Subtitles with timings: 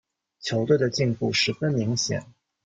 [0.39, 2.25] 球队的进步十分明显。